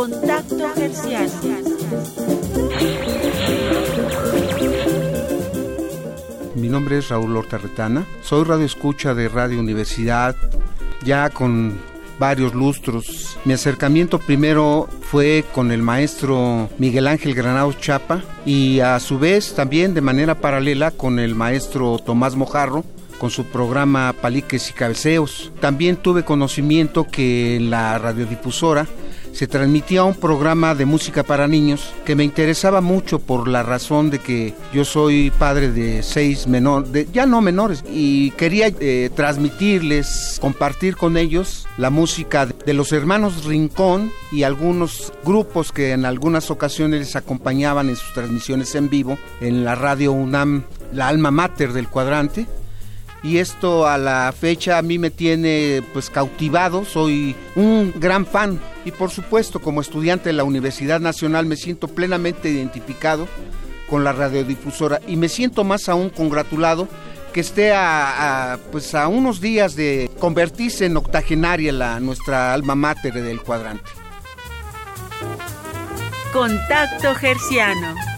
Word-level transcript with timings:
Contacto 0.00 0.66
Herciano. 0.76 1.30
Mi 6.54 6.70
nombre 6.70 6.96
es 6.96 7.10
Raúl 7.10 7.36
Horta 7.36 7.58
Retana. 7.58 8.06
Soy 8.22 8.44
radioescucha 8.44 9.12
de 9.12 9.28
Radio 9.28 9.60
Universidad, 9.60 10.34
ya 11.04 11.28
con 11.28 11.78
varios 12.18 12.54
lustros. 12.54 13.36
Mi 13.44 13.52
acercamiento 13.52 14.18
primero 14.18 14.88
fue 15.02 15.44
con 15.52 15.70
el 15.70 15.82
maestro 15.82 16.70
Miguel 16.78 17.06
Ángel 17.06 17.34
Granados 17.34 17.78
Chapa 17.78 18.22
y 18.46 18.80
a 18.80 18.98
su 19.00 19.18
vez 19.18 19.54
también 19.54 19.92
de 19.92 20.00
manera 20.00 20.40
paralela 20.40 20.92
con 20.92 21.18
el 21.18 21.34
maestro 21.34 21.98
Tomás 21.98 22.36
Mojarro 22.36 22.86
con 23.20 23.30
su 23.30 23.44
programa 23.44 24.14
Paliques 24.14 24.70
y 24.70 24.72
Cabeceos. 24.72 25.52
También 25.60 25.96
tuve 25.96 26.24
conocimiento 26.24 27.06
que 27.06 27.56
en 27.56 27.70
la 27.70 27.98
radiodifusora 27.98 28.86
se 29.32 29.46
transmitía 29.46 30.02
un 30.04 30.14
programa 30.14 30.74
de 30.74 30.86
música 30.86 31.22
para 31.22 31.46
niños 31.46 31.92
que 32.04 32.16
me 32.16 32.24
interesaba 32.24 32.80
mucho 32.80 33.20
por 33.20 33.46
la 33.46 33.62
razón 33.62 34.10
de 34.10 34.18
que 34.18 34.54
yo 34.72 34.84
soy 34.84 35.30
padre 35.38 35.70
de 35.70 36.02
seis 36.02 36.46
menores, 36.46 37.06
ya 37.12 37.26
no 37.26 37.40
menores, 37.40 37.84
y 37.90 38.32
quería 38.32 38.72
eh, 38.80 39.10
transmitirles, 39.14 40.38
compartir 40.40 40.96
con 40.96 41.16
ellos 41.16 41.68
la 41.78 41.90
música 41.90 42.46
de 42.46 42.74
los 42.74 42.92
hermanos 42.92 43.44
Rincón 43.44 44.10
y 44.32 44.42
algunos 44.42 45.12
grupos 45.24 45.72
que 45.72 45.92
en 45.92 46.06
algunas 46.06 46.50
ocasiones 46.50 47.00
les 47.00 47.16
acompañaban 47.16 47.88
en 47.88 47.96
sus 47.96 48.12
transmisiones 48.12 48.74
en 48.74 48.88
vivo 48.88 49.18
en 49.40 49.64
la 49.64 49.74
radio 49.74 50.12
UNAM, 50.12 50.64
la 50.92 51.08
alma 51.08 51.30
mater 51.30 51.72
del 51.72 51.88
cuadrante 51.88 52.46
y 53.22 53.38
esto 53.38 53.86
a 53.86 53.98
la 53.98 54.32
fecha 54.38 54.78
a 54.78 54.82
mí 54.82 54.98
me 54.98 55.10
tiene 55.10 55.82
pues 55.92 56.10
cautivado, 56.10 56.84
soy 56.84 57.34
un 57.54 57.92
gran 57.96 58.26
fan 58.26 58.58
y 58.84 58.90
por 58.90 59.10
supuesto 59.10 59.60
como 59.60 59.80
estudiante 59.80 60.30
de 60.30 60.34
la 60.34 60.44
Universidad 60.44 61.00
Nacional 61.00 61.46
me 61.46 61.56
siento 61.56 61.88
plenamente 61.88 62.48
identificado 62.48 63.28
con 63.88 64.04
la 64.04 64.12
radiodifusora 64.12 65.00
y 65.06 65.16
me 65.16 65.28
siento 65.28 65.64
más 65.64 65.88
aún 65.88 66.10
congratulado 66.10 66.88
que 67.32 67.40
esté 67.40 67.72
a, 67.72 68.58
pues 68.72 68.94
a 68.94 69.08
unos 69.08 69.40
días 69.40 69.76
de 69.76 70.10
convertirse 70.18 70.86
en 70.86 70.96
octogenaria 70.96 71.72
la, 71.72 72.00
nuestra 72.00 72.52
alma 72.52 72.74
mater 72.74 73.14
del 73.14 73.40
cuadrante. 73.40 73.90
Contacto 76.32 77.14
Gerciano. 77.14 78.09